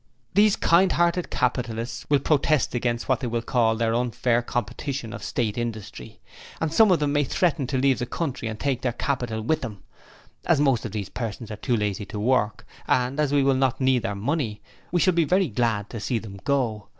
'These 0.33 0.55
kind 0.55 0.93
hearted 0.93 1.29
capitalists 1.29 2.07
will 2.09 2.17
protest 2.17 2.73
against 2.73 3.07
what 3.07 3.19
they 3.19 3.27
will 3.27 3.43
call 3.43 3.75
the 3.75 3.95
unfair 3.95 4.41
competition 4.41 5.13
of 5.13 5.21
State 5.23 5.59
industry, 5.59 6.19
and 6.59 6.73
some 6.73 6.89
of 6.89 6.97
them 6.99 7.13
may 7.13 7.23
threaten 7.23 7.67
to 7.67 7.77
leave 7.77 7.99
the 7.99 8.07
country 8.07 8.47
and 8.47 8.59
take 8.59 8.81
their 8.81 8.93
capital 8.93 9.41
with 9.43 9.61
them... 9.61 9.83
As 10.47 10.59
most 10.59 10.85
of 10.85 10.91
these 10.91 11.09
persons 11.09 11.51
are 11.51 11.55
too 11.55 11.77
lazy 11.77 12.07
to 12.07 12.19
work, 12.19 12.65
and 12.87 13.19
as 13.19 13.31
we 13.31 13.43
will 13.43 13.53
not 13.53 13.79
need 13.79 14.01
their 14.01 14.15
money, 14.15 14.59
we 14.91 14.99
shall 14.99 15.13
be 15.13 15.23
very 15.23 15.49
glad 15.49 15.87
to 15.91 15.99
see 15.99 16.17
them 16.17 16.39
go. 16.45 16.87